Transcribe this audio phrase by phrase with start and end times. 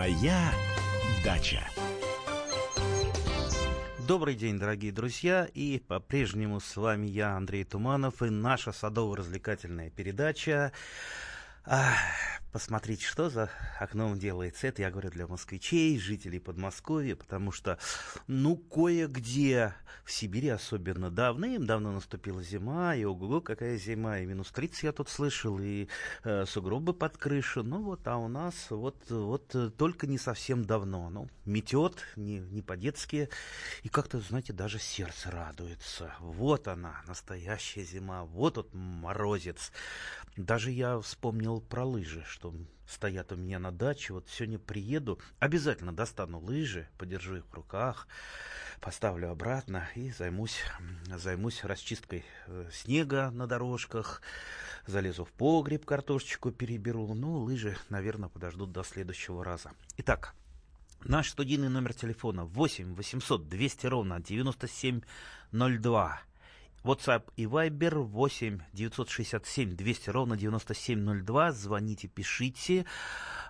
[0.00, 0.50] Моя
[1.22, 1.60] дача.
[4.08, 10.72] Добрый день, дорогие друзья, и по-прежнему с вами я, Андрей Туманов, и наша садово-развлекательная передача
[12.52, 14.66] посмотреть, что за окном делается.
[14.66, 17.78] Это я говорю для москвичей, жителей Подмосковья, потому что,
[18.26, 19.74] ну, кое-где
[20.04, 25.08] в Сибири особенно давным-давно наступила зима, и ого-го, какая зима, и минус 30 я тут
[25.08, 25.88] слышал, и
[26.24, 27.62] э, сугробы под крышу.
[27.62, 31.10] Ну вот, а у нас вот, вот только не совсем давно.
[31.10, 33.28] Ну, метет, не, не по-детски,
[33.82, 36.14] и как-то, знаете, даже сердце радуется.
[36.20, 39.72] Вот она, настоящая зима, вот тут морозец.
[40.36, 42.54] Даже я вспомнил про лыжи, что
[42.86, 44.14] стоят у меня на даче.
[44.14, 48.08] Вот сегодня приеду, обязательно достану лыжи, подержу их в руках,
[48.80, 50.56] поставлю обратно и займусь,
[51.06, 54.22] займусь расчисткой э, снега на дорожках,
[54.86, 57.12] залезу в погреб, картошечку переберу.
[57.12, 59.72] Ну, лыжи, наверное, подождут до следующего раза.
[59.98, 60.34] Итак,
[61.04, 66.20] Наш студийный номер телефона 8 800 200 ровно 9702.
[66.82, 71.52] WhatsApp и Viber 8 967 200 ровно 9702.
[71.52, 72.86] Звоните, пишите.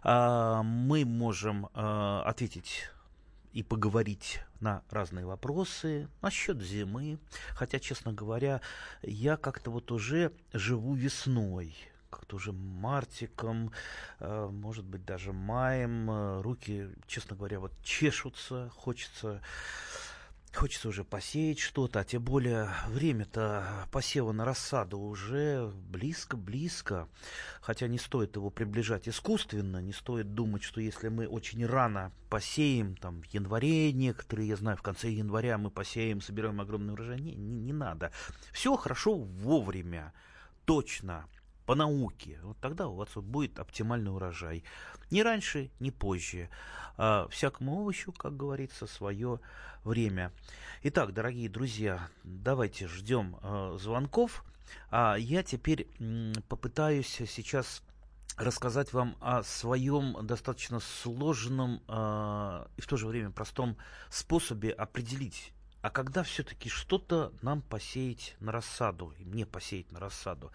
[0.03, 2.91] А, мы можем а, ответить
[3.53, 7.19] и поговорить на разные вопросы насчет зимы.
[7.51, 8.61] Хотя, честно говоря,
[9.03, 11.75] я как-то вот уже живу весной
[12.11, 13.71] как-то уже мартиком,
[14.19, 16.41] а, может быть, даже маем.
[16.41, 19.41] Руки, честно говоря, вот чешутся, хочется
[20.53, 27.09] Хочется уже посеять что-то, а тем более время-то посева на рассаду уже близко-близко.
[27.61, 32.97] Хотя не стоит его приближать искусственно, не стоит думать, что если мы очень рано посеем,
[32.97, 37.37] там в январе некоторые, я знаю, в конце января мы посеем, собираем огромный урожай, не,
[37.37, 38.11] не, не надо.
[38.53, 40.13] Все хорошо вовремя,
[40.65, 41.27] точно
[41.71, 44.65] по науке, вот тогда у вас будет оптимальный урожай.
[45.13, 46.51] Ни раньше, ни позже.
[46.97, 49.39] А всякому овощу, как говорится, свое
[49.85, 50.33] время.
[50.83, 54.45] Итак, дорогие друзья, давайте ждем э, звонков.
[54.91, 57.85] А я теперь м, попытаюсь сейчас
[58.37, 63.77] рассказать вам о своем достаточно сложном э, и в то же время простом
[64.09, 65.53] способе определить
[65.83, 70.53] а когда все-таки что-то нам посеять на рассаду, и мне посеять на рассаду.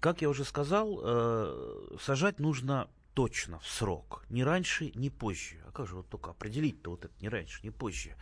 [0.00, 4.24] Как я уже сказал, э, сажать нужно точно, в срок.
[4.28, 5.56] Ни раньше, ни позже.
[5.66, 8.14] А как же вот только определить-то вот это не раньше, не позже?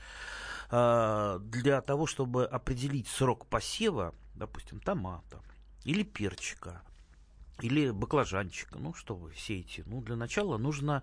[0.71, 5.43] А, для того, чтобы определить срок посева, допустим, томата
[5.85, 6.83] или перчика,
[7.61, 9.83] или баклажанчика, ну что вы сеете?
[9.87, 11.03] Ну, для начала нужно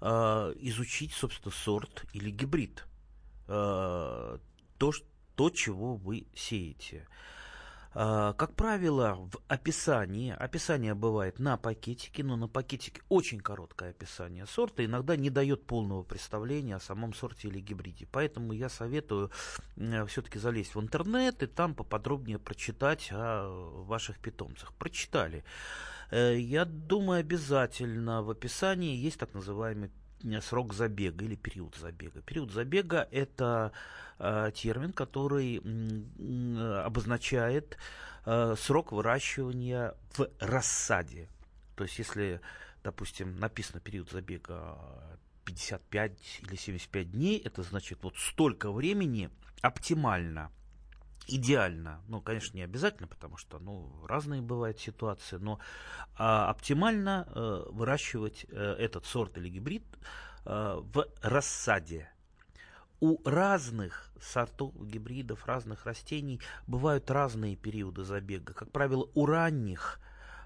[0.00, 2.86] а, изучить, собственно, сорт или гибрид.
[3.48, 4.38] А,
[4.78, 4.92] то,
[5.34, 7.08] то, чего вы сеете.
[7.98, 14.44] А, как правило, в описании, описание бывает на пакетике, но на пакетике очень короткое описание
[14.44, 18.06] сорта, иногда не дает полного представления о самом сорте или гибриде.
[18.12, 19.30] Поэтому я советую
[20.08, 24.74] все-таки залезть в интернет и там поподробнее прочитать о ваших питомцах.
[24.74, 25.42] Прочитали.
[26.10, 29.90] Э, я думаю, обязательно в описании есть так называемый
[30.40, 32.22] срок забега или период забега.
[32.22, 33.72] Период забега– это
[34.18, 37.76] э, термин, который э, обозначает
[38.24, 41.28] э, срок выращивания в рассаде.
[41.74, 42.40] То есть, если,
[42.82, 44.78] допустим, написано период забега
[45.44, 49.30] 55 или 75 дней, это значит вот столько времени
[49.62, 50.50] оптимально
[51.26, 55.58] идеально, ну, конечно, не обязательно, потому что, ну, разные бывают ситуации, но
[56.16, 59.84] а, оптимально э, выращивать э, этот сорт или гибрид
[60.44, 62.10] э, в рассаде.
[63.00, 68.54] У разных сортов гибридов, разных растений бывают разные периоды забега.
[68.54, 70.00] Как правило, у ранних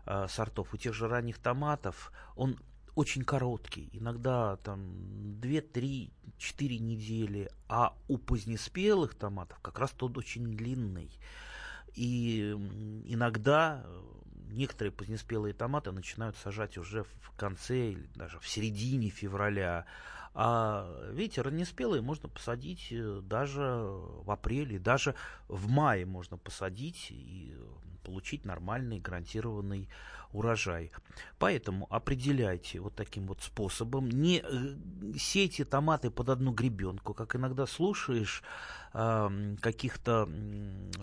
[0.06, 2.58] э, сортов, у тех же ранних томатов, он
[2.94, 10.18] очень короткий, иногда там 2, 3, 4 недели, а у позднеспелых томатов как раз тот
[10.18, 11.10] очень длинный.
[11.94, 12.52] И
[13.06, 14.02] иногда э,
[14.50, 19.86] некоторые позднеспелые томаты начинают сажать уже в конце или даже в середине февраля.
[20.32, 25.14] А видите, раннеспелые можно посадить э, даже в апреле, даже
[25.48, 27.56] в мае можно посадить и
[28.00, 29.88] получить нормальный гарантированный
[30.32, 30.92] урожай.
[31.38, 34.08] Поэтому определяйте вот таким вот способом.
[34.08, 38.42] Не э, сейте томаты под одну гребенку, как иногда слушаешь
[38.92, 40.28] э, каких-то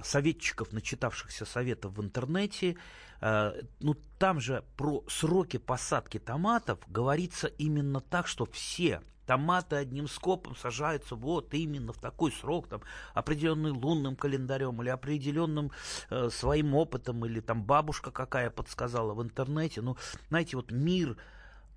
[0.03, 2.77] советчиков, начитавшихся советов в интернете.
[3.21, 10.07] Э, ну, там же про сроки посадки томатов говорится именно так, что все Томаты одним
[10.07, 12.81] скопом сажаются вот именно в такой срок, там,
[13.13, 15.71] определенный лунным календарем или определенным
[16.09, 19.81] э, своим опытом, или там бабушка какая подсказала в интернете.
[19.81, 19.97] Ну,
[20.29, 21.17] знаете, вот мир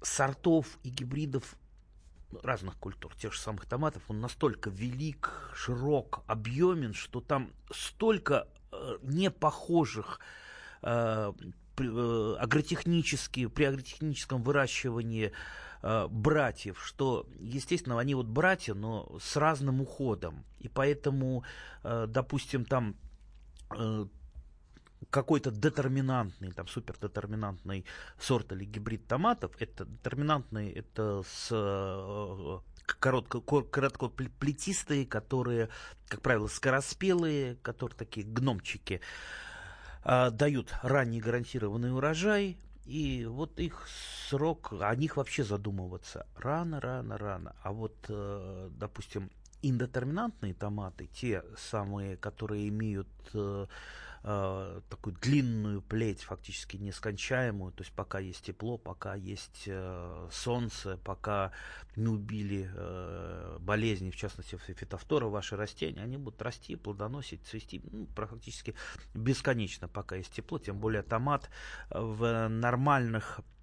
[0.00, 1.56] сортов и гибридов
[2.43, 8.99] разных культур, тех же самых томатов, он настолько велик, широк, объемен, что там столько э,
[9.02, 10.20] непохожих
[10.82, 11.32] э,
[11.79, 15.32] э, агротехнически, при агротехническом выращивании
[15.82, 20.44] э, братьев, что, естественно, они вот братья, но с разным уходом.
[20.58, 21.44] И поэтому,
[21.82, 22.96] э, допустим, там
[23.76, 24.06] э,
[25.10, 27.84] какой-то детерминантный, там супердетерминантный
[28.18, 32.58] сорт или гибрид томатов, это детерминантный, это с э,
[32.98, 35.68] коротко, короткоплетистые, которые,
[36.08, 39.00] как правило, скороспелые, которые такие гномчики,
[40.02, 42.56] дают ранний гарантированный урожай,
[42.90, 43.87] и вот их
[44.28, 47.54] срок, о них вообще задумываться рано, рано, рано.
[47.62, 49.31] А вот, э, допустим,
[49.62, 53.08] индетерминантные томаты, те самые, которые имеют
[54.22, 60.99] э, такую длинную плеть, фактически нескончаемую, то есть пока есть тепло, пока есть э, солнце,
[61.05, 61.52] пока
[61.96, 68.06] не убили э, болезни, в частности фитофтора, ваши растения, они будут расти, плодоносить, цвести ну,
[68.06, 68.75] практически
[69.14, 71.50] бесконечно, пока есть тепло, тем более томат
[71.90, 73.59] в нормальных Э,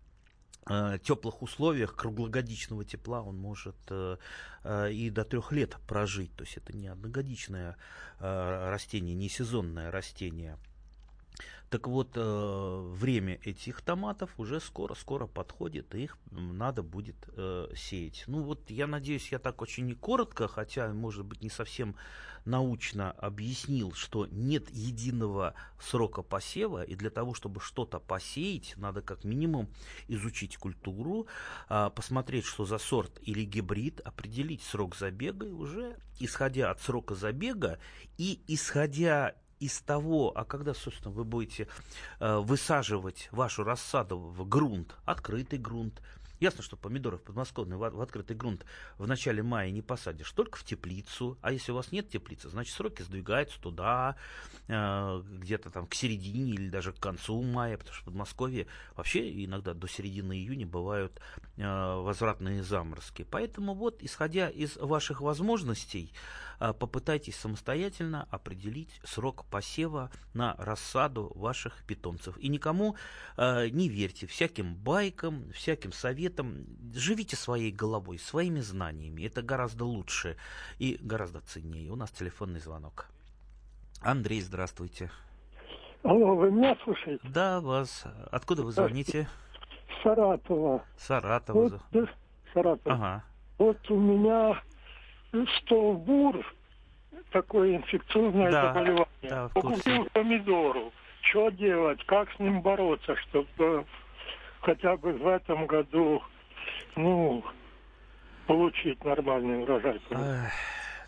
[1.04, 4.18] теплых условиях круглогодичного тепла он может э,
[4.64, 6.36] э, и до трех лет прожить.
[6.36, 7.78] То есть это не одногодичное
[8.20, 10.58] растение, не сезонное растение.
[11.70, 18.24] Так вот, э, время этих томатов уже скоро-скоро подходит, и их надо будет э, сеять.
[18.28, 21.96] Ну вот, я надеюсь, я так очень не коротко, хотя, может быть, не совсем
[22.46, 29.26] научно объяснил, что нет единого срока посева, и для того, чтобы что-то посеять, надо как
[29.26, 29.68] минимум
[30.08, 31.28] изучить культуру,
[31.70, 37.14] э, посмотреть, что за сорт или гибрид, определить срок забега, и уже исходя от срока
[37.14, 37.78] забега
[38.18, 41.68] и исходя из того, а когда, собственно, вы будете
[42.20, 46.02] э, высаживать вашу рассаду в грунт, открытый грунт,
[46.40, 48.64] Ясно, что помидоры в подмосковной в, открытый грунт
[48.98, 51.38] в начале мая не посадишь, только в теплицу.
[51.42, 54.16] А если у вас нет теплицы, значит сроки сдвигаются туда,
[54.68, 59.46] э, где-то там к середине или даже к концу мая, потому что в Подмосковье вообще
[59.46, 61.20] иногда до середины июня бывают
[61.58, 63.26] э, возвратные заморозки.
[63.30, 66.14] Поэтому вот, исходя из ваших возможностей,
[66.60, 72.38] э, попытайтесь самостоятельно определить срок посева на рассаду ваших питомцев.
[72.38, 72.96] И никому
[73.38, 79.24] не верьте всяким байкам, всяким советам, этом живите своей головой, своими знаниями.
[79.24, 80.38] Это гораздо лучше
[80.80, 81.92] и гораздо ценнее.
[81.92, 83.08] У нас телефонный звонок.
[84.02, 85.10] Андрей, здравствуйте.
[86.04, 87.28] Алло, вы меня слушаете?
[87.28, 88.06] Да, вас.
[88.32, 89.28] Откуда вы звоните?
[90.04, 90.84] Саратова.
[90.98, 91.82] Саратова.
[91.92, 92.10] Вот,
[92.54, 92.96] Саратова.
[92.96, 93.24] Ага.
[93.58, 94.62] Вот у меня
[95.60, 96.46] столбур,
[97.32, 99.08] такое инфекционное да, заболевание.
[99.24, 100.94] Да, Погубил помидору.
[101.22, 102.04] Что делать?
[102.06, 103.86] Как с ним бороться, чтобы
[104.68, 106.22] хотя бы в этом году,
[106.98, 107.42] ну,
[108.48, 110.02] получить нормальный урожай.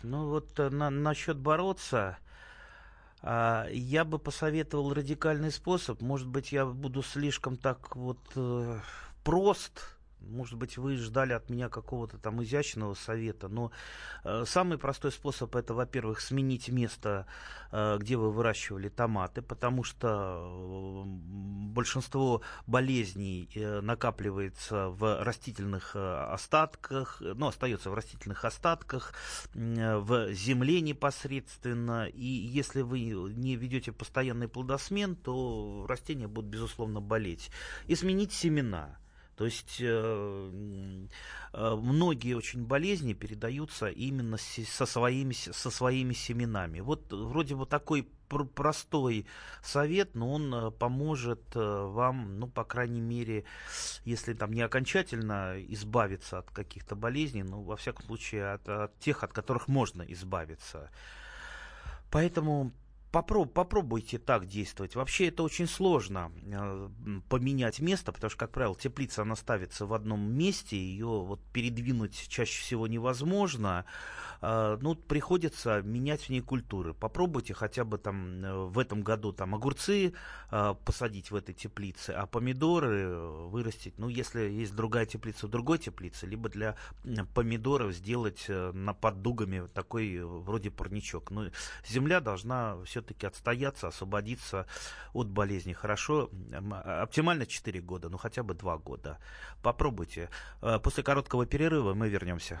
[0.02, 2.16] ну вот э, на, насчет бороться,
[3.22, 6.00] а, я бы посоветовал радикальный способ.
[6.00, 8.78] Может быть, я буду слишком так вот э,
[9.24, 13.70] прост может быть, вы ждали от меня какого-то там изящного совета, но
[14.24, 17.26] э, самый простой способ это, во-первых, сменить место,
[17.72, 26.32] э, где вы выращивали томаты, потому что э, большинство болезней э, накапливается в растительных э,
[26.32, 29.14] остатках, ну, остается в растительных остатках,
[29.54, 37.00] э, в земле непосредственно, и если вы не ведете постоянный плодосмен, то растения будут, безусловно,
[37.00, 37.50] болеть.
[37.86, 39.00] И сменить семена.
[39.40, 40.50] То есть э,
[41.54, 46.80] э, многие очень болезни передаются именно со своими, со своими семенами.
[46.80, 49.26] Вот вроде бы такой простой
[49.62, 53.46] совет, но он э, поможет вам, ну, по крайней мере,
[54.04, 59.24] если там не окончательно избавиться от каких-то болезней, но во всяком случае от, от тех,
[59.24, 60.90] от которых можно избавиться.
[62.10, 62.72] Поэтому
[63.10, 64.94] попроб, попробуйте так действовать.
[64.94, 66.88] Вообще это очень сложно э,
[67.28, 72.28] поменять место, потому что, как правило, теплица, она ставится в одном месте, ее вот передвинуть
[72.28, 73.84] чаще всего невозможно.
[74.40, 76.94] Э, ну, приходится менять в ней культуры.
[76.94, 80.12] Попробуйте хотя бы там э, в этом году там огурцы
[80.50, 86.26] э, посадить в этой теплице, а помидоры вырастить, ну, если есть другая теплица другой теплице,
[86.26, 86.76] либо для
[87.34, 91.30] помидоров сделать э, на под дугами такой э, вроде парничок.
[91.32, 91.46] Но
[91.84, 94.66] земля должна все все-таки отстояться, освободиться
[95.14, 95.72] от болезни.
[95.72, 96.30] Хорошо,
[96.84, 99.18] оптимально 4 года, ну хотя бы 2 года.
[99.62, 100.28] Попробуйте.
[100.62, 102.60] Э, после короткого перерыва мы вернемся.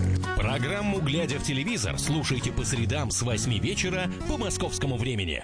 [0.41, 5.43] Программу «Глядя в телевизор» слушайте по средам с 8 вечера по московскому времени.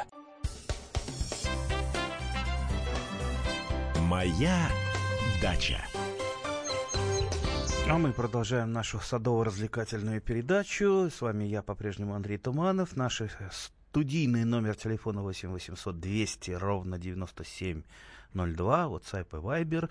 [4.07, 4.67] Моя
[5.39, 5.85] дача.
[7.87, 11.11] А мы продолжаем нашу садово-развлекательную передачу.
[11.15, 12.95] С вами я по-прежнему Андрей Туманов.
[12.95, 16.97] Наш студийный номер телефона 8 800 200 ровно
[18.34, 18.86] 9702.
[18.88, 19.89] WhatsApp и Viber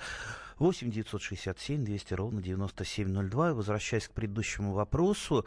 [0.58, 3.50] 8 967 200 ровно 9702.
[3.50, 5.46] И возвращаясь к предыдущему вопросу,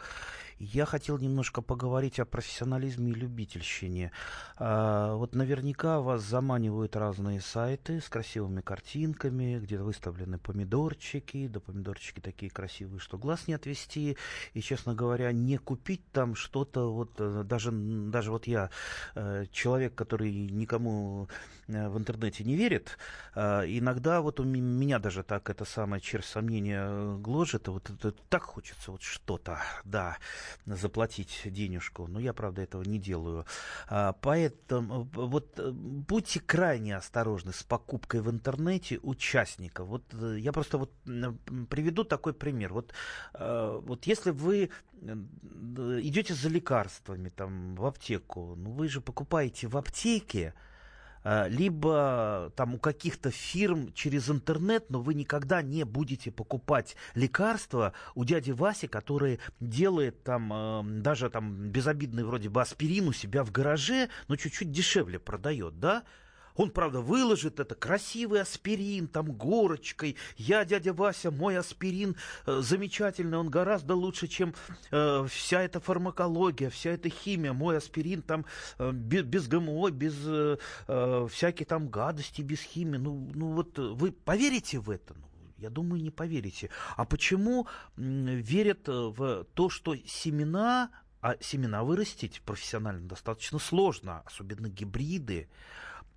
[0.60, 4.12] я хотел немножко поговорить о профессионализме и любительщине.
[4.58, 12.20] А, вот наверняка вас заманивают разные сайты с красивыми картинками, где выставлены помидорчики, да помидорчики
[12.20, 14.18] такие красивые, что глаз не отвести.
[14.52, 18.68] И, честно говоря, не купить там что-то, вот э, даже, даже вот я,
[19.14, 21.28] э, человек, который никому
[21.68, 22.98] э, в интернете не верит,
[23.34, 28.90] иногда вот у меня даже так это самое червь сомнения гложет, вот это, так хочется
[28.92, 30.18] вот что-то, да
[30.66, 32.06] заплатить денежку.
[32.06, 33.46] Но я, правда, этого не делаю.
[33.88, 39.88] А, поэтому вот э, будьте крайне осторожны с покупкой в интернете участников.
[39.88, 40.92] Вот э, я просто вот
[41.68, 42.72] приведу такой пример.
[42.72, 42.92] Вот,
[43.34, 44.70] э, вот если вы
[45.02, 50.69] идете за лекарствами там, в аптеку, ну вы же покупаете в аптеке, Э,
[51.24, 58.24] либо там у каких-то фирм через интернет, но вы никогда не будете покупать лекарства у
[58.24, 63.52] дяди Васи, который делает там э, даже там безобидный вроде бы аспирин у себя в
[63.52, 66.04] гараже, но чуть-чуть дешевле продает, да?
[66.56, 70.16] Он, правда, выложит это красивый аспирин, там горочкой.
[70.36, 72.16] Я, дядя Вася, мой аспирин
[72.46, 74.54] э, замечательный, он гораздо лучше, чем
[74.90, 77.52] э, вся эта фармакология, вся эта химия.
[77.52, 78.44] Мой аспирин там
[78.78, 82.98] э, без, ГМО, без э, э, всяких там гадостей, без химии.
[82.98, 85.14] Ну, ну вот вы поверите в это?
[85.14, 85.26] Ну,
[85.60, 86.70] я думаю, не поверите.
[86.96, 87.66] А почему
[87.96, 90.90] верят э, в то, что семена,
[91.20, 95.48] а семена вырастить профессионально достаточно сложно, особенно гибриды.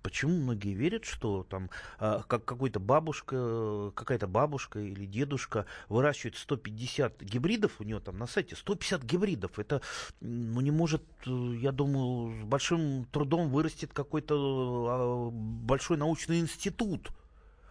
[0.04, 7.22] Почему многие верят, что там э, как какой-то бабушка, какая-то бабушка или дедушка выращивает 150
[7.22, 9.58] гибридов, у нее там на сайте 150 гибридов.
[9.58, 9.80] Это
[10.20, 17.08] ну, не может, я думаю, с большим трудом вырастет какой-то э, большой научный институт.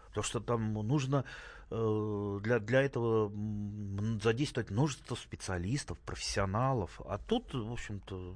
[0.07, 1.25] Потому что там нужно
[1.73, 3.31] для, для этого
[4.21, 7.01] задействовать множество специалистов, профессионалов.
[7.05, 8.35] А тут, в общем-то,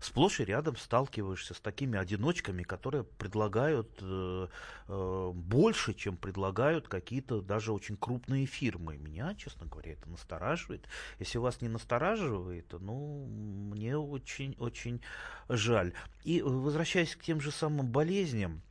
[0.00, 4.48] сплошь и рядом сталкиваешься с такими одиночками, которые предлагают э,
[4.88, 8.96] э, больше, чем предлагают какие-то даже очень крупные фирмы.
[8.96, 10.88] Меня, честно говоря, это настораживает.
[11.20, 15.00] Если вас не настораживает, ну, мне очень-очень
[15.48, 15.92] жаль.
[16.24, 18.62] И возвращаясь к тем же самым болезням,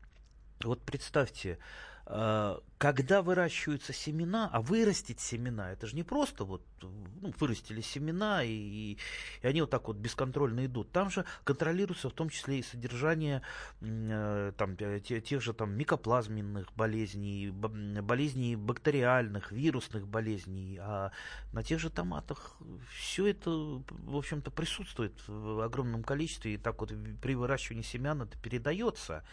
[0.64, 7.32] вот представьте, Э, когда выращиваются семена, а вырастить семена, это же не просто вот ну,
[7.40, 8.98] вырастили семена, и,
[9.42, 10.92] и они вот так вот бесконтрольно идут.
[10.92, 13.44] Там же контролируется в том числе и содержание
[13.82, 20.80] э, там, тех же там микоплазменных болезней, болезней бактериальных, вирусных болезней.
[20.82, 21.12] А
[21.54, 22.58] на тех же томатах
[22.98, 26.92] все это, в общем-то, присутствует в огромном количестве, и так вот
[27.22, 29.24] при выращивании семян это передается.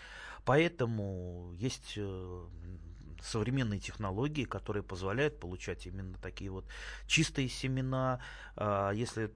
[0.48, 2.46] Поэтому есть э,
[3.20, 6.64] современные технологии, которые позволяют получать именно такие вот
[7.06, 8.20] чистые семена.
[8.56, 9.26] А, если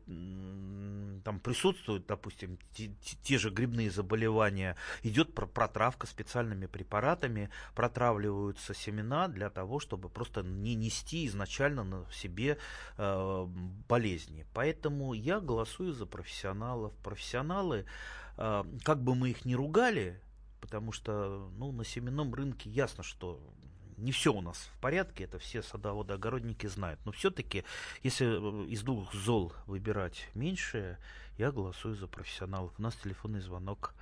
[1.22, 9.80] там присутствуют, допустим, те, же грибные заболевания, идет протравка специальными препаратами, протравливаются семена для того,
[9.80, 12.56] чтобы просто не нести изначально на себе
[12.96, 13.46] э,
[13.86, 14.46] болезни.
[14.54, 16.94] Поэтому я голосую за профессионалов.
[17.02, 17.84] Профессионалы,
[18.38, 20.18] э, как бы мы их ни ругали,
[20.62, 23.38] потому что ну, на семенном рынке ясно, что
[23.98, 27.00] не все у нас в порядке, это все садоводы-огородники знают.
[27.04, 27.64] Но все-таки,
[28.02, 30.98] если э, из двух зол выбирать меньшее,
[31.36, 32.72] я голосую за профессионалов.
[32.78, 33.92] У нас телефонный звонок.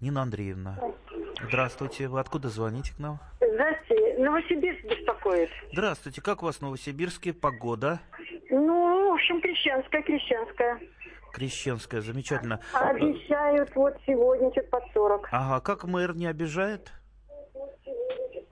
[0.00, 0.78] Нина Андреевна.
[1.42, 2.08] Здравствуйте.
[2.08, 3.18] Вы откуда звоните к нам?
[3.40, 4.18] Здравствуйте.
[4.18, 5.50] Новосибирск беспокоит.
[5.72, 6.22] Здравствуйте.
[6.22, 7.32] Как у вас в Новосибирске?
[7.32, 8.00] Погода?
[8.50, 10.80] Ну, в общем, крещенская, крещенская.
[11.32, 12.60] Крещенская, замечательно.
[12.72, 15.28] Обещают вот сегодня что-то под 40.
[15.30, 16.92] Ага, как мэр не обижает?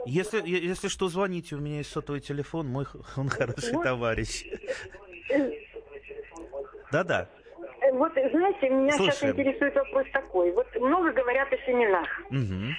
[0.04, 2.84] Если, если что, звоните, у меня есть сотовый телефон, мой
[3.16, 3.82] он хороший вот.
[3.82, 4.44] товарищ.
[6.92, 7.28] Да-да.
[7.92, 9.12] Вот, знаете, меня Слушаем.
[9.12, 10.52] сейчас интересует вопрос такой.
[10.52, 12.08] Вот много говорят о семенах.
[12.30, 12.74] Угу.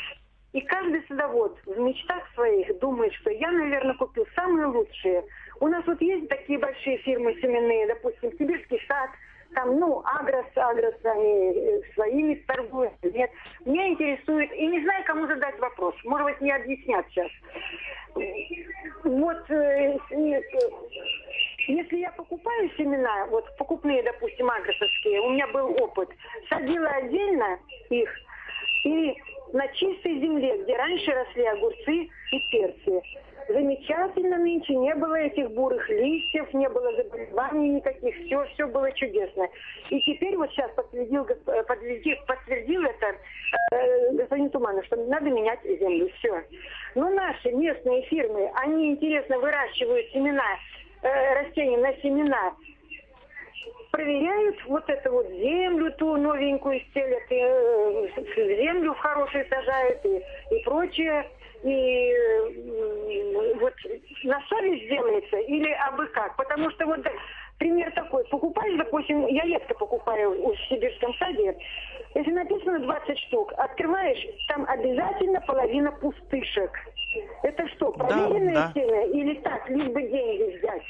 [0.53, 5.23] И каждый садовод в мечтах своих думает, что я, наверное, купил самые лучшие.
[5.59, 9.09] У нас вот есть такие большие фирмы семенные, допустим, Сибирский сад,
[9.53, 13.31] там, ну, Агрос, Агрос, они э, своими торгуют, нет.
[13.65, 17.29] Меня интересует, и не знаю, кому задать вопрос, может быть, не объяснят сейчас.
[19.03, 20.41] Вот, э, э,
[21.67, 26.09] если я покупаю семена, вот покупные, допустим, агросовские, у меня был опыт,
[26.49, 28.09] садила отдельно их,
[28.85, 29.15] и
[29.53, 33.01] на чистой земле, где раньше росли огурцы и перцы.
[33.49, 39.47] Замечательно нынче, не было этих бурых листьев, не было заболеваний никаких, все, все было чудесно.
[39.89, 43.15] И теперь вот сейчас подтвердил, подтвердил, подтвердил это
[43.71, 46.43] э, господин Туманов, что надо менять землю, все.
[46.95, 50.57] Но наши местные фирмы, они интересно выращивают семена,
[51.03, 52.53] э, растения на семена,
[53.91, 60.21] проверяют вот эту вот землю ту новенькую стелят, и, э, землю в хорошую сажают и,
[60.51, 61.25] и прочее.
[61.63, 62.13] И
[63.59, 63.73] вот
[64.23, 66.35] на совесть делается или абы как?
[66.35, 66.99] Потому что вот
[67.57, 68.23] пример такой.
[68.25, 71.57] Покупаешь, допустим, я редко покупаю в сибирском саде.
[72.15, 76.71] Если написано 20 штук, открываешь, там обязательно половина пустышек.
[77.43, 78.71] Это что, проверенная да, да.
[78.71, 80.83] стена или так, лишь бы деньги взять?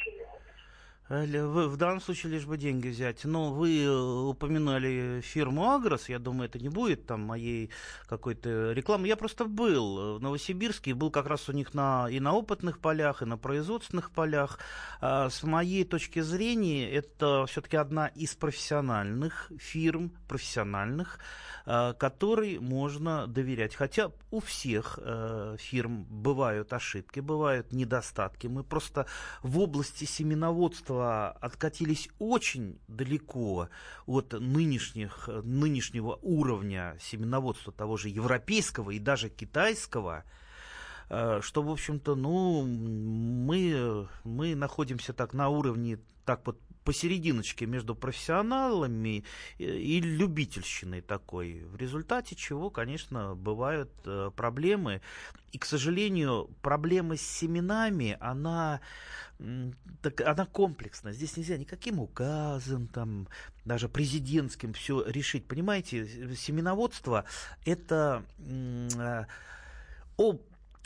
[1.09, 3.23] В данном случае лишь бы деньги взять.
[3.23, 6.09] Но вы э, упомянули фирму Агрос.
[6.09, 7.69] Я думаю, это не будет там моей
[8.07, 9.07] какой-то рекламы.
[9.07, 13.21] Я просто был в Новосибирске, был как раз у них на, и на опытных полях,
[13.21, 14.59] и на производственных полях.
[14.99, 21.19] А с моей точки зрения, это все-таки одна из профессиональных фирм, профессиональных,
[21.65, 23.75] а, которой можно доверять.
[23.75, 28.47] Хотя у всех э, фирм бывают ошибки, бывают недостатки.
[28.47, 29.05] Мы просто
[29.41, 33.69] в области семеноводства общества откатились очень далеко
[34.05, 40.23] от нынешних, нынешнего уровня семеноводства того же европейского и даже китайского,
[41.09, 47.95] э, что, в общем-то, ну, мы, мы находимся так на уровне так вот посерединочке между
[47.95, 49.25] профессионалами
[49.57, 55.01] и любительщиной такой, в результате чего, конечно, бывают э, проблемы.
[55.51, 58.79] И, к сожалению, проблема с семенами, она,
[60.01, 61.11] так, она комплексна.
[61.11, 63.27] Здесь нельзя никаким указом, там,
[63.65, 65.45] даже президентским все решить.
[65.45, 67.25] Понимаете, семеноводство–
[67.65, 69.25] это э,
[70.17, 70.41] об,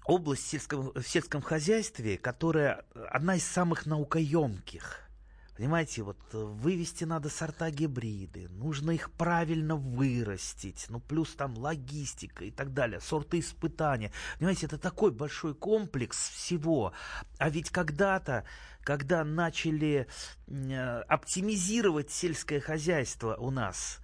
[0.06, 4.98] область в сельском, в сельском хозяйстве, которая одна из самых наукоемких–
[5.62, 12.46] Понимаете, вот э, вывести надо сорта гибриды, нужно их правильно вырастить, ну плюс там логистика
[12.46, 14.12] и так далее, сорты испытания.
[14.40, 16.94] Понимаете, это такой большой комплекс всего.
[17.38, 18.44] А ведь когда-то,
[18.82, 20.08] когда начали
[20.48, 24.01] э, оптимизировать сельское хозяйство у нас,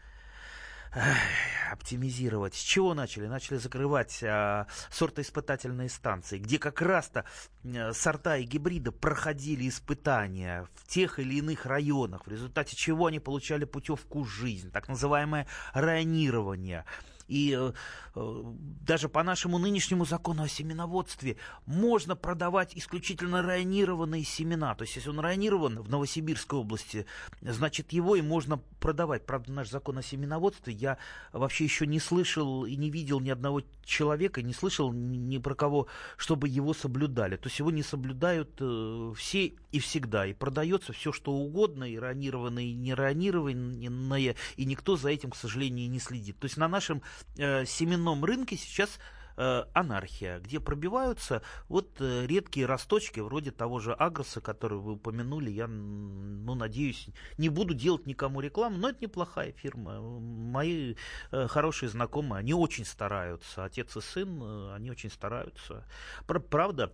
[1.71, 2.55] оптимизировать.
[2.55, 3.27] С чего начали?
[3.27, 7.25] Начали закрывать а, сортоиспытательные станции, где как раз-то
[7.65, 13.19] а, сорта и гибриды проходили испытания в тех или иных районах, в результате чего они
[13.19, 16.85] получали путевку в жизнь, так называемое районирование.
[17.27, 17.73] И э,
[18.15, 18.43] э,
[18.81, 24.75] даже по нашему нынешнему закону о семеноводстве можно продавать исключительно районированные семена.
[24.75, 27.05] То есть, если он районирован в Новосибирской области,
[27.41, 29.25] значит, его и можно продавать.
[29.25, 30.97] Правда, наш закон о семеноводстве я
[31.33, 35.87] вообще еще не слышал и не видел ни одного человека, не слышал ни про кого,
[36.15, 37.35] чтобы его соблюдали.
[37.35, 40.25] То есть его не соблюдают э, все и всегда.
[40.25, 45.35] И продается все, что угодно, и ранированное, и не ранированное, и никто за этим, к
[45.35, 46.39] сожалению, не следит.
[46.39, 47.01] То есть на нашем
[47.37, 48.99] э, семенном рынке сейчас
[49.37, 55.49] э, анархия, где пробиваются вот э, редкие росточки, вроде того же Агроса, который вы упомянули.
[55.49, 59.99] Я, ну, надеюсь, не буду делать никому рекламу, но это неплохая фирма.
[60.01, 60.95] Мои
[61.31, 63.63] хорошие знакомые, они очень стараются.
[63.63, 65.85] Отец и сын, они очень стараются.
[66.25, 66.91] Правда,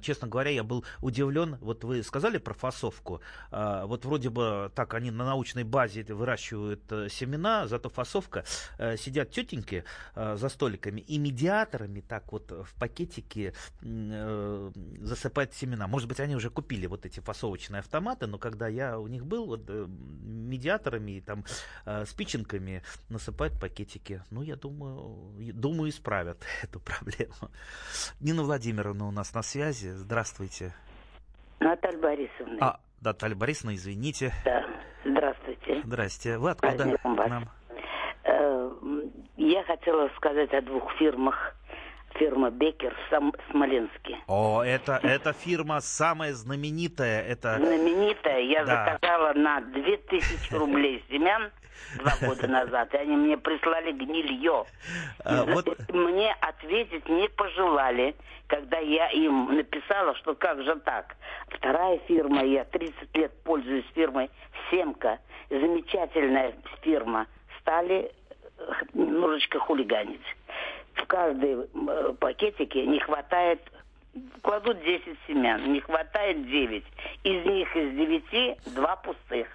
[0.00, 1.56] честно говоря, я был удивлен.
[1.60, 3.20] Вот вы сказали про фасовку.
[3.50, 8.44] А, вот вроде бы так они на научной базе выращивают э, семена, зато фасовка.
[8.78, 15.86] Э, сидят тетеньки за столиками и медиаторами так вот в пакетике засыпают семена.
[15.86, 19.46] Может быть, они уже купили вот эти фасовочные автоматы, но когда я у них был,
[19.46, 21.44] вот медиаторами и там
[22.06, 24.22] спиченками насыпают пакетики.
[24.30, 27.50] Ну, я думаю, думаю, исправят эту проблему.
[28.20, 29.90] Нина Владимировна у нас на связи связи.
[29.92, 30.72] Здравствуйте.
[31.60, 32.58] Наталья Борисовна.
[32.60, 34.32] А, Наталья Борисовна, извините.
[34.44, 34.64] Да,
[35.04, 35.82] здравствуйте.
[35.84, 36.38] Здрасте.
[36.38, 37.48] Вы откуда к нам?
[38.24, 38.70] Э,
[39.36, 41.56] я хотела сказать о двух фирмах.
[42.18, 44.18] Фирма Бекер в Сам- Смоленске.
[44.26, 47.22] О, это, эта фирма самая знаменитая.
[47.22, 47.56] Это...
[47.58, 48.40] Знаменитая.
[48.40, 48.84] Я Да.
[49.00, 51.50] заказала на 2000 рублей семян
[51.98, 54.64] два года назад, и они мне прислали гнилье.
[55.24, 58.14] А, вот- Мне ответить не пожелали,
[58.46, 61.16] когда я им написала, что как же так.
[61.48, 64.30] Вторая фирма, я 30 лет пользуюсь фирмой
[64.70, 65.18] Семка,
[65.50, 67.26] замечательная фирма,
[67.60, 68.12] стали
[68.58, 68.62] э,
[68.94, 70.20] немножечко хулиганить.
[70.94, 73.60] В каждой э, пакетике не хватает,
[74.42, 76.84] кладут 10 семян, не хватает 9.
[77.24, 79.48] Из них из 9 два пустых.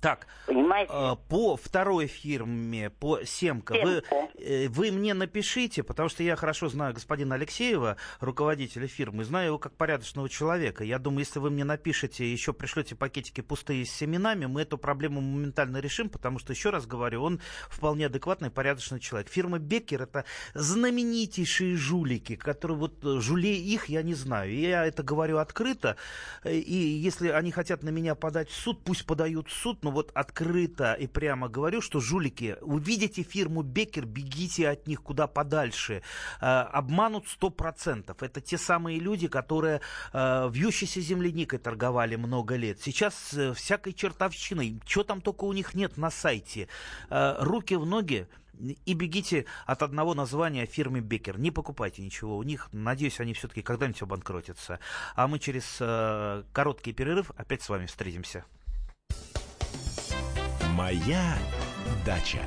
[0.00, 0.92] Так, Понимаете?
[0.94, 4.28] э, по второй фирме, по Семка, вы, Семка.
[4.38, 9.58] э, вы мне напишите, потому что я хорошо знаю господина Алексеева, руководителя фирмы, знаю его
[9.58, 10.84] как порядочного человека.
[10.84, 15.20] Я думаю, если вы мне напишете, еще пришлете пакетики пустые с семенами, мы эту проблему
[15.20, 19.28] моментально решим, потому что, еще раз говорю, он вполне адекватный, порядочный человек.
[19.28, 24.54] Фирма Беккер это знаменитейшие жулики, которые вот э, жулей их я не знаю.
[24.54, 25.96] Я это говорю открыто.
[26.44, 30.10] И если они хотят на меня подать в суд, пусть подают в суд, но вот
[30.12, 36.02] открыто и прямо говорю, что жулики, увидите фирму Беккер, бегите от них куда подальше.
[36.42, 38.14] Э, Обманут 100%.
[38.20, 39.80] Это те самые люди, которые
[40.12, 42.82] э, вьющейся земляникой торговали много лет.
[42.82, 46.68] Сейчас э, всякой чертовщиной, что там только у них нет на сайте.
[47.08, 48.28] Э, Руки в ноги,
[48.84, 51.38] и бегите от одного названия фирмы Бекер.
[51.38, 52.68] Не покупайте ничего у них.
[52.72, 54.80] Надеюсь, они все-таки когда-нибудь обанкротятся.
[55.14, 58.44] А мы через э, короткий перерыв опять с вами встретимся.
[60.78, 61.36] Моя
[62.06, 62.38] дача.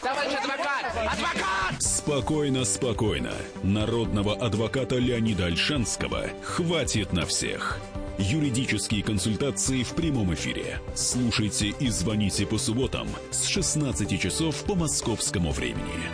[0.00, 0.84] Товарищ адвокат!
[1.12, 1.82] Адвокат!
[1.82, 3.32] Спокойно, спокойно.
[3.64, 7.80] Народного адвоката Леонида Альшанского хватит на всех.
[8.16, 10.78] Юридические консультации в прямом эфире.
[10.94, 16.12] Слушайте и звоните по субботам с 16 часов по московскому времени.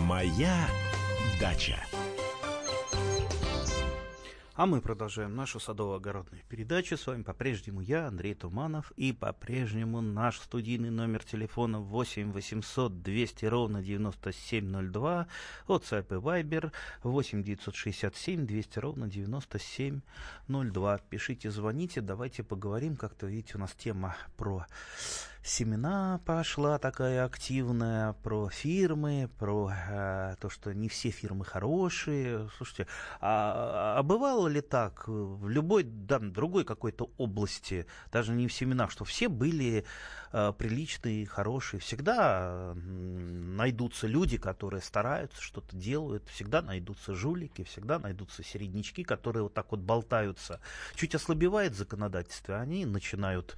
[0.00, 0.68] Моя
[1.40, 1.78] дача.
[4.60, 6.98] А мы продолжаем нашу садово-огородную передачу.
[6.98, 13.46] С вами по-прежнему я, Андрей Туманов, и по-прежнему наш студийный номер телефона 8 800 200
[13.46, 15.28] ровно 9702,
[15.66, 20.98] WhatsApp и Viber 8 967 200 ровно 9702.
[21.08, 22.96] Пишите, звоните, давайте поговорим.
[22.96, 24.66] Как-то, видите, у нас тема про
[25.42, 32.48] семена пошла такая активная, про фирмы, про э, то, что не все фирмы хорошие.
[32.56, 32.86] Слушайте,
[33.20, 38.90] а, а бывало ли так в любой да, другой какой-то области, даже не в семенах,
[38.90, 39.84] что все были
[40.32, 41.80] э, приличные, хорошие?
[41.80, 49.54] Всегда найдутся люди, которые стараются, что-то делают, всегда найдутся жулики, всегда найдутся середнячки, которые вот
[49.54, 50.60] так вот болтаются.
[50.94, 53.56] Чуть ослабевает законодательство, они начинают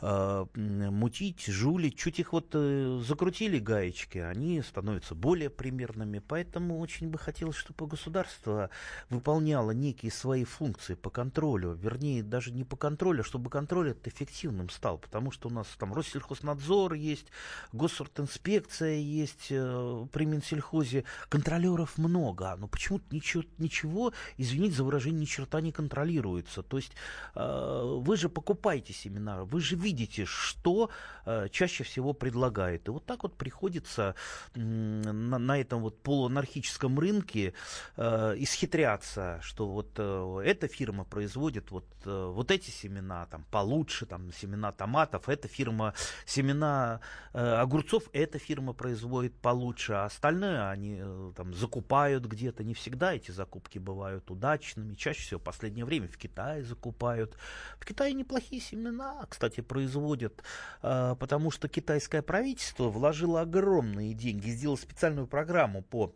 [0.00, 6.18] э, мутить, жулить, чуть их вот э, закрутили гаечки, они становятся более примерными.
[6.18, 8.70] Поэтому очень бы хотелось, чтобы государство
[9.10, 14.08] выполняло некие свои функции по контролю, вернее, даже не по контролю, а чтобы контроль этот
[14.08, 17.26] эффективным стал, потому что у нас там Россельхознадзор есть,
[17.72, 25.24] госинспекция есть э, при Минсельхозе, контролеров много, но почему-то ничего, ничего, извините за выражение, ни
[25.24, 26.62] черта не контролируется.
[26.62, 26.92] То есть
[27.34, 30.90] э, вы же покупаете семена, вы же видите, что
[31.26, 32.88] э, чаще всего предлагает.
[32.88, 34.14] И вот так вот приходится
[34.54, 37.52] м, на, на этом вот полуанархическом рынке
[37.96, 44.06] э, исхитряться, что вот э, эта фирма производит вот, э, вот эти семена там получше,
[44.06, 45.94] там семена томатов, эта фирма
[46.26, 47.00] семена
[47.32, 52.64] э, огурцов, эта фирма производит получше, а остальное они э, там закупают где-то.
[52.64, 54.94] Не всегда эти закупки бывают удачными.
[54.94, 57.36] Чаще всего в последнее время в Китае закупают.
[57.78, 60.44] В Китае неплохие семена, кстати, производят,
[60.82, 66.14] э, потому что китайское правительство вложило огромные деньги, сделало специальную программу по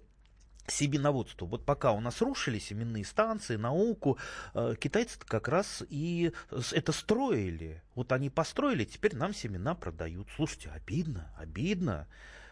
[0.68, 1.48] семеноводству.
[1.48, 4.16] Вот пока у нас рушили семенные станции, науку,
[4.54, 6.32] э, китайцы как раз и
[6.72, 7.82] это строили.
[7.96, 10.28] Вот они построили, теперь нам семена продают.
[10.36, 12.06] Слушайте, обидно, обидно.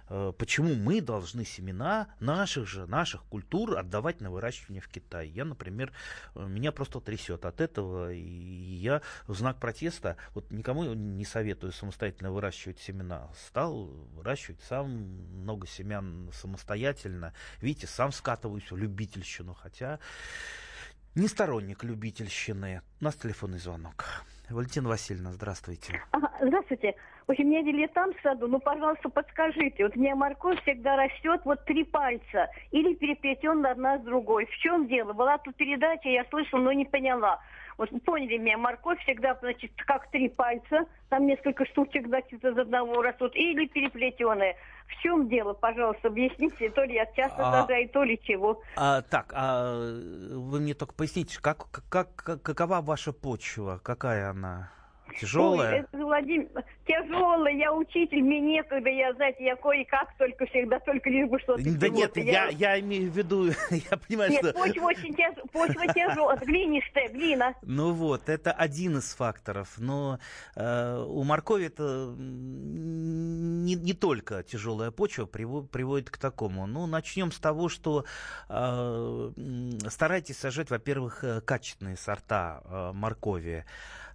[0.09, 5.29] Э, Почему мы должны семена наших же, наших культур отдавать на выращивание в Китай?
[5.29, 5.92] Я, например,
[6.35, 11.73] э, меня просто трясет от этого, и я в знак протеста вот никому не советую
[11.73, 13.29] самостоятельно выращивать семена.
[13.49, 17.35] Стал выращивать сам много семян самостоятельно.
[17.61, 19.99] Видите, сам скатываюсь в любительщину, хотя
[21.14, 22.83] не сторонник любительщины.
[23.01, 24.05] У нас телефонный звонок.
[24.51, 26.01] Валентина Васильевна, здравствуйте.
[26.13, 26.95] Ага, Здравствуйте.
[27.27, 29.85] В общем, я дилетант в саду, ну, пожалуйста, подскажите.
[29.85, 34.47] Вот у меня морковь всегда растет вот три пальца или переплетена одна с другой.
[34.47, 35.13] В чем дело?
[35.13, 37.41] Была тут передача, я слышала, но не поняла.
[37.79, 43.03] Вот поняли меня, морковь всегда, значит, как три пальца, там несколько штучек, значит, из одного
[43.03, 44.57] растут, или переплетенные.
[44.87, 48.62] В чем дело, пожалуйста, объясните, то ли я часто А- сажаю, то ли чего.
[48.77, 53.79] А, так, а вы мне только поясните, как, как, как- какова ваша почва?
[53.83, 54.71] Какая она?
[55.21, 55.87] Тяжелая?
[55.92, 56.49] Ой, Владимир,
[56.87, 61.62] тяжелая, я учитель, мне некогда, я, знаете, я кое-как только всегда, только лишь бы что-то
[61.62, 62.21] Да нет, чего-то.
[62.21, 64.53] я, я имею в виду, я понимаю, Нет, что...
[64.53, 65.35] почва очень тяж...
[65.53, 67.55] почва тяжелая, глинистая, глина.
[67.62, 69.75] Ну вот, это один из факторов.
[69.79, 70.19] Но
[70.55, 76.66] э, у моркови это не, не только тяжелая почва приво- приводит к такому.
[76.66, 78.05] Ну, начнем с того, что
[78.49, 79.31] э,
[79.88, 83.64] старайтесь сажать, во-первых, э, качественные сорта э, моркови.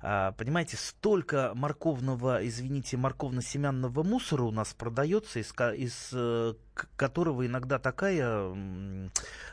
[0.04, 6.56] А, Понимаете, столько морковного, извините, морковно-семянного мусора у нас продается, из, из э,
[6.96, 8.52] которого иногда такая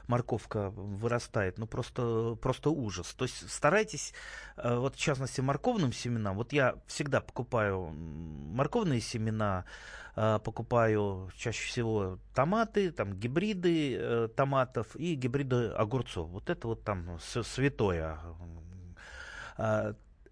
[0.06, 3.12] морковка вырастает, ну просто, просто ужас.
[3.14, 4.14] То есть старайтесь,
[4.56, 9.66] э, вот в частности морковным семенам, вот я всегда покупаю морковные семена,
[10.16, 16.30] э, покупаю чаще всего томаты, там гибриды томатов и гибриды огурцов.
[16.30, 18.18] Вот это вот там святое.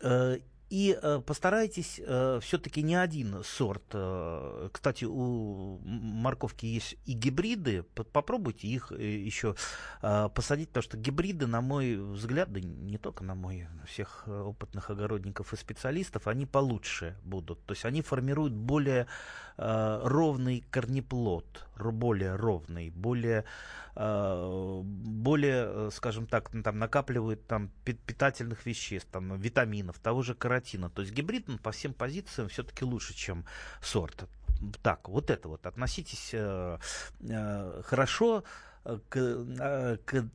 [0.01, 2.01] Э, И э, постарайтесь
[2.41, 3.85] все-таки не один сорт.
[3.93, 7.85] э, Кстати, у морковки есть и гибриды.
[8.13, 9.55] Попробуйте их э, еще
[10.03, 14.41] э, посадить, потому что гибриды, на мой взгляд, да не только на мой, всех э,
[14.41, 17.65] опытных огородников и специалистов, они получше будут.
[17.67, 19.07] То есть они формируют более
[19.59, 23.45] э, ровный корнеплод, более ровный, более,
[23.95, 30.35] э, более, э, скажем так, там накапливают там пи- питательных веществ, там витаминов, того же
[30.35, 30.90] каротина.
[30.90, 33.45] То есть гибрид ну, по всем позициям все-таки лучше, чем
[33.81, 34.29] сорт.
[34.83, 36.79] Так, вот это вот относитесь э,
[37.21, 38.45] э, хорошо
[39.09, 40.29] к, к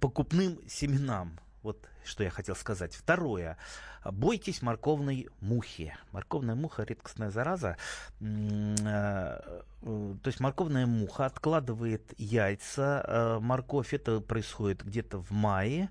[0.00, 1.38] покупным семенам.
[1.62, 2.94] Вот что я хотел сказать.
[2.94, 3.56] Второе.
[4.04, 5.96] Бойтесь морковной мухи.
[6.10, 7.76] Морковная муха редкостная зараза.
[8.20, 13.04] Э, То есть морковная муха откладывает яйца.
[13.06, 15.88] э, Морковь это происходит где-то в мае.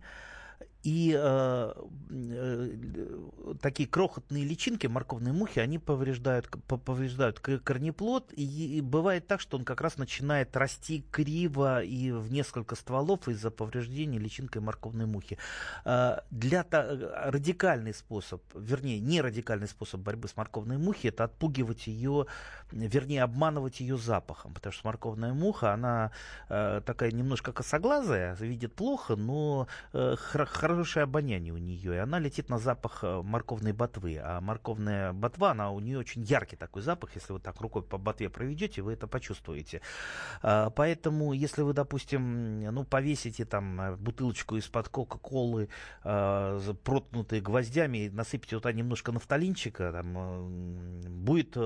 [0.83, 1.73] И э,
[2.09, 8.33] э, такие крохотные личинки морковной мухи, они повреждают, повреждают корнеплод.
[8.35, 13.27] И, и бывает так, что он как раз начинает расти криво и в несколько стволов
[13.27, 15.37] из-за повреждения личинкой морковной мухи.
[15.85, 21.87] Э, Для та- радикальный способ, вернее, не радикальный способ борьбы с морковной мухой, это отпугивать
[21.87, 22.25] ее,
[22.71, 24.53] вернее, обманывать ее запахом.
[24.53, 26.11] Потому что морковная муха, она
[26.49, 32.19] э, такая немножко косоглазая, видит плохо, но э, хор- хорошее обоняние у нее, и она
[32.19, 34.19] летит на запах э, морковной ботвы.
[34.21, 37.15] А морковная ботва, она у нее очень яркий такой запах.
[37.15, 39.81] Если вы так рукой по ботве проведете, вы это почувствуете.
[40.41, 45.69] А, Поэтому, если вы, допустим, ну, повесите там э, бутылочку из-под Кока-Колы,
[46.03, 51.57] за- проткнутые гвоздями, и насыпите туда немножко нафталинчика, там, э, будет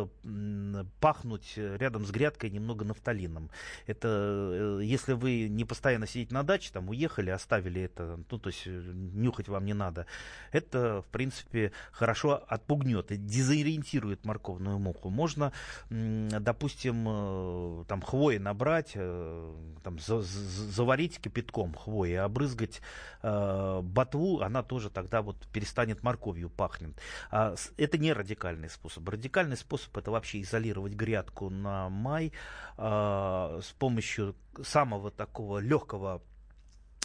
[0.99, 3.49] пахнуть рядом с грядкой немного нафталином.
[3.85, 8.65] Это если вы не постоянно сидите на даче, там уехали, оставили это, ну, то есть
[8.95, 10.05] нюхать вам не надо,
[10.51, 15.09] это, в принципе, хорошо отпугнет и дезориентирует морковную муху.
[15.09, 15.51] Можно,
[15.89, 19.53] допустим, э, там хвои набрать, э,
[19.83, 22.81] там, за- за- заварить кипятком хвои, обрызгать
[23.21, 26.91] э, ботву, она тоже тогда вот перестанет морковью пахнет.
[27.31, 29.07] А это не радикальный способ.
[29.09, 32.31] Радикальный способ это вообще изолировать грядку на май
[32.77, 36.21] с помощью самого такого легкого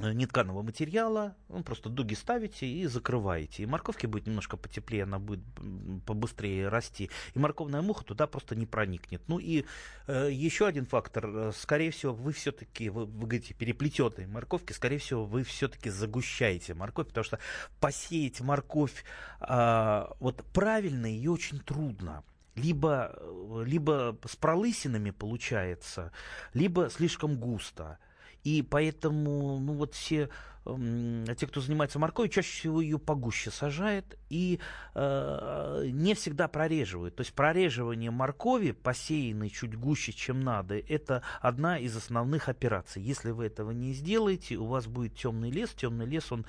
[0.09, 3.63] нетканого материала, ну, просто дуги ставите и закрываете.
[3.63, 5.45] И морковке будет немножко потеплее, она будет
[6.07, 7.11] побыстрее расти.
[7.35, 9.23] И морковная муха туда просто не проникнет.
[9.29, 9.65] Ну и
[10.07, 11.27] э, еще один фактор.
[11.27, 16.75] Э, Скорее всего, вы все-таки, вы, вы говорите, переплетенные морковки, скорее всего, вы все-таки загущаете
[16.75, 17.39] морковь, потому что
[17.81, 19.05] посеять морковь
[19.41, 26.13] а, вот правильно ее очень трудно либо, э, либо с пролысинами получается,
[26.55, 27.99] либо слишком густо.
[28.45, 30.29] И поэтому, ну вот все
[30.67, 34.61] м, те, кто занимается морковью, чаще всего ее погуще сажает и
[34.95, 37.17] э, не всегда прореживают.
[37.17, 43.03] То есть прореживание моркови, посеянной чуть гуще, чем надо, это одна из основных операций.
[43.03, 45.71] Если вы этого не сделаете, у вас будет темный лес.
[45.71, 46.47] Темный лес, он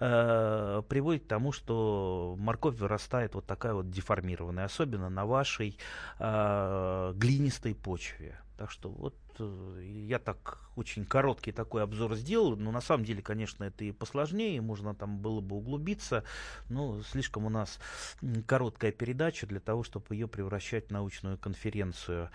[0.00, 5.78] э, приводит к тому, что морковь вырастает вот такая вот деформированная, особенно на вашей
[6.18, 8.38] э, глинистой почве.
[8.60, 13.22] Так что вот э, я так очень короткий такой обзор сделал, но на самом деле,
[13.22, 16.24] конечно, это и посложнее, можно там было бы углубиться,
[16.68, 17.78] но слишком у нас
[18.46, 22.28] короткая передача для того, чтобы ее превращать в научную конференцию.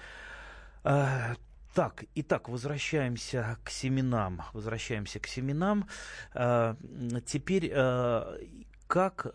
[0.84, 1.36] А,
[1.76, 4.42] так, итак, возвращаемся к семенам.
[4.54, 5.88] Возвращаемся к семенам.
[6.34, 6.76] А,
[7.28, 8.36] теперь а,
[8.88, 9.32] как...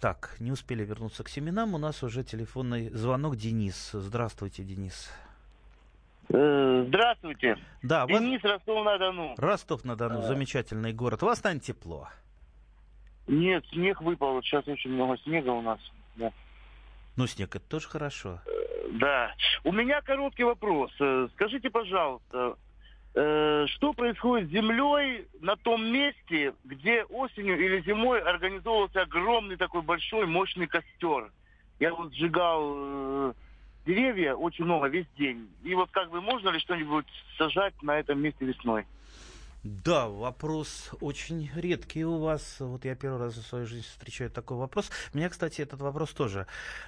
[0.00, 1.74] так, не успели вернуться к семенам.
[1.74, 3.36] У нас уже телефонный звонок.
[3.36, 3.90] Денис.
[3.92, 5.10] Здравствуйте, Денис.
[6.30, 7.56] Э, здравствуйте.
[7.82, 8.52] Да, Денис, вас...
[8.52, 9.34] Ростов-на-Дону.
[9.38, 10.22] Ростов-на-Дону, а...
[10.22, 11.22] замечательный город.
[11.22, 12.08] У вас там тепло?
[13.26, 14.42] Нет, снег выпал.
[14.42, 15.78] Сейчас очень много снега у нас.
[16.16, 16.30] Да.
[17.16, 18.40] Ну, снег это тоже хорошо.
[18.46, 19.34] Э, да.
[19.64, 20.92] У меня короткий вопрос.
[21.34, 22.56] Скажите, пожалуйста,
[23.12, 30.26] что происходит с землей на том месте, где осенью или зимой организовывался огромный такой большой
[30.26, 31.32] мощный костер?
[31.80, 33.34] Я вот сжигал
[33.88, 35.48] деревья очень много весь день.
[35.64, 37.06] И вот как бы можно ли что-нибудь
[37.38, 38.86] сажать на этом месте весной?
[39.70, 42.56] Да, вопрос очень редкий у вас.
[42.58, 44.90] Вот я первый раз в своей жизни встречаю такой вопрос.
[45.12, 46.46] Меня, кстати, этот вопрос тоже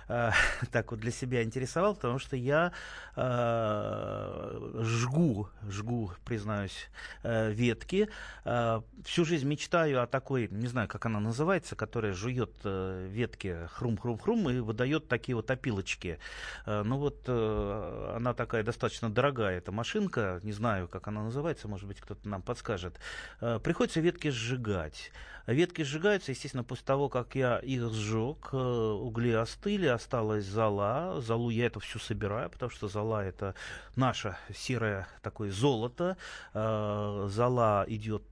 [0.08, 0.30] э,
[0.72, 2.72] так вот для себя интересовал, потому что я
[3.16, 6.88] э, жгу, жгу, признаюсь,
[7.22, 8.08] э, ветки.
[8.46, 13.68] Э, всю жизнь мечтаю о такой, не знаю, как она называется, которая жует э, ветки
[13.74, 16.18] хрум-хрум-хрум и выдает такие вот опилочки.
[16.64, 20.40] Э, ну вот э, она такая достаточно дорогая, эта машинка.
[20.42, 23.00] Не знаю, как она называется, может быть, кто-то нам подскажет скажет,
[23.40, 25.10] э, приходится ветки сжигать.
[25.46, 31.20] Ветки сжигаются, естественно, после того, как я их сжег, э, угли остыли, осталась зола.
[31.20, 33.56] Золу я это все собираю, потому что зола это
[33.96, 36.16] наше серое такое золото.
[36.54, 38.22] Э, зола идет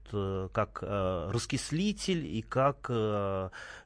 [0.54, 2.88] как раскислитель и как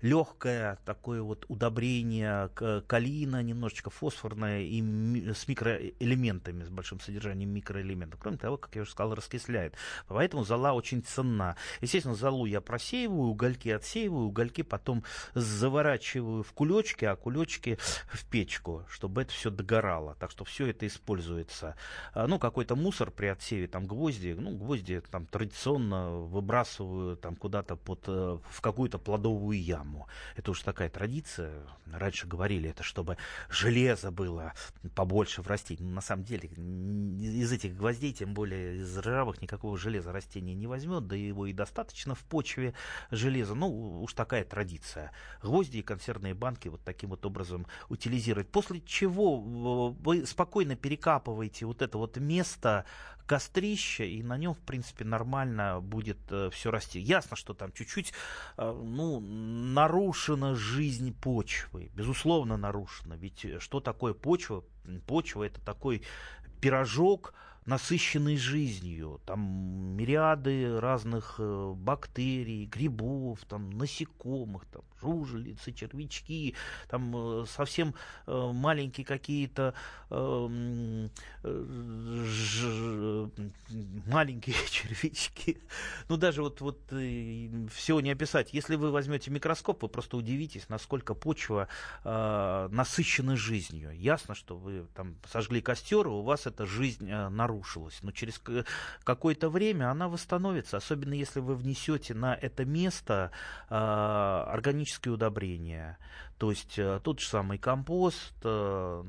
[0.03, 2.49] легкое такое вот удобрение
[2.87, 8.21] калина, немножечко фосфорное и с микроэлементами, с большим содержанием микроэлементов.
[8.21, 9.75] Кроме того, как я уже сказал, раскисляет.
[10.07, 11.57] Поэтому Поэтому зола очень ценна.
[11.83, 17.77] Естественно, золу я просеиваю, угольки отсеиваю, угольки потом заворачиваю в кулечки, а кулечки
[18.11, 20.14] в печку, чтобы это все догорало.
[20.18, 21.77] Так что все это используется.
[22.14, 27.77] А, ну, какой-то мусор при отсеве, там гвозди, ну, гвозди там традиционно выбрасываю там куда-то
[27.77, 30.09] под, э, в какую-то плодовую яму.
[30.37, 31.53] Это уж такая традиция.
[31.92, 33.18] Раньше говорили это, чтобы
[33.51, 34.55] железо было
[34.95, 35.83] побольше в растении.
[35.83, 41.07] На самом деле из этих гвоздей, тем более из ржавых, никакого железа растение не возьмет,
[41.07, 42.75] да его и достаточно в почве
[43.11, 43.55] железа.
[43.55, 45.11] Ну, уж такая традиция.
[45.43, 48.49] Гвозди и консервные банки вот таким вот образом утилизировать.
[48.49, 52.85] После чего э, вы спокойно перекапываете вот это вот место
[53.27, 57.01] кострища, и на нем, в принципе, нормально будет э, все расти.
[57.01, 58.13] Ясно, что там чуть-чуть,
[58.57, 61.91] э, ну, нарушена жизнь почвы.
[61.95, 63.15] Безусловно, нарушена.
[63.15, 64.65] Ведь что такое почва?
[65.07, 66.03] Почва это такой
[66.61, 67.35] пирожок,
[67.66, 69.20] насыщенный жизнью.
[69.25, 69.40] Там
[69.96, 76.55] мириады разных э, бактерий, грибов, там, насекомых, там, жужелицы, червячки,
[76.88, 77.95] там э, совсем
[78.27, 79.75] э, маленькие какие-то
[84.07, 85.59] маленькие червячки.
[86.09, 88.53] Ну, даже вот, вот всего не описать.
[88.53, 91.69] Если вы возьмете микроскоп, вы просто удивитесь, насколько почва
[92.05, 93.97] насыщена жизнью.
[93.97, 98.41] Ясно, что вы там сожгли костер, и у вас эта жизнь нарушилась, но через
[99.03, 103.31] какое-то время она восстановится, особенно если вы внесете на это место
[103.71, 103.75] э,
[104.92, 105.98] органические удобрения.
[106.38, 109.05] То есть э, тот же самый компост, э,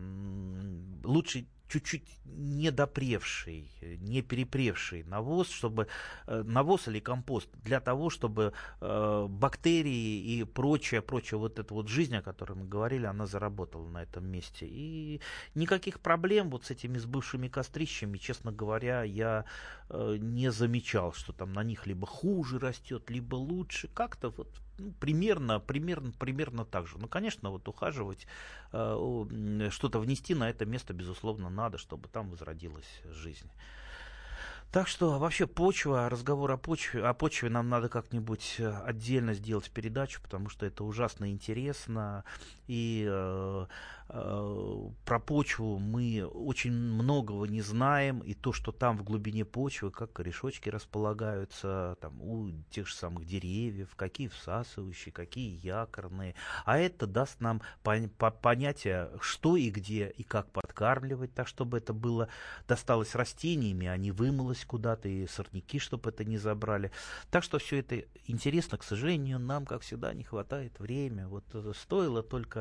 [1.03, 3.67] лучше чуть-чуть недопревший,
[4.01, 5.87] не перепревший навоз, чтобы
[6.27, 12.15] э, навоз или компост для того, чтобы бактерии и прочее, прочее, вот эта вот жизнь,
[12.15, 14.67] о которой мы говорили, она заработала на этом месте.
[14.69, 15.19] И
[15.55, 19.45] никаких проблем вот с этими сбывшими кострищами, честно говоря, я
[19.89, 23.87] не замечал, что там на них либо хуже растет, либо лучше.
[23.87, 26.97] Как-то вот ну, примерно, примерно, примерно так же.
[26.97, 28.27] Ну, конечно, вот ухаживать,
[28.71, 33.49] э, что-то внести на это место, безусловно, надо, чтобы там возродилась жизнь.
[34.73, 39.69] Так что вообще почва, разговор о почве, о почве нам надо как-нибудь э, отдельно сделать
[39.69, 42.23] передачу, потому что это ужасно интересно.
[42.67, 43.65] И э,
[44.15, 49.89] Э, про почву мы очень многого не знаем, и то, что там в глубине почвы,
[49.89, 57.07] как корешочки располагаются, там, у тех же самых деревьев, какие всасывающие, какие якорные, а это
[57.07, 62.27] даст нам пон- по- понятие, что и где, и как подкармливать, так, чтобы это было,
[62.67, 66.91] досталось растениями, а не вымылось куда-то, и сорняки, чтобы это не забрали.
[67.31, 71.25] Так что все это интересно, к сожалению, нам, как всегда, не хватает времени.
[71.25, 72.52] Вот э, стоило только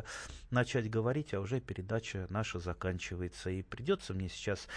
[0.51, 3.51] начать говорить, а уже передача наша заканчивается.
[3.51, 4.69] И придется мне сейчас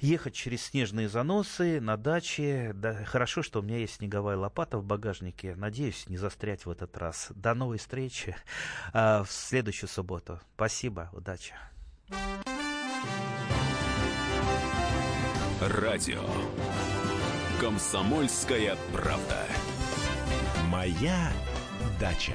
[0.00, 2.72] ехать через снежные заносы на даче.
[2.74, 5.54] Да, хорошо, что у меня есть снеговая лопата в багажнике.
[5.56, 7.32] Надеюсь, не застрять в этот раз.
[7.34, 8.36] До новой встречи
[8.92, 10.40] а, в следующую субботу.
[10.54, 11.54] Спасибо, удачи.
[15.60, 16.24] Радио.
[17.60, 19.46] Комсомольская правда.
[20.70, 21.30] Моя
[22.00, 22.34] дача.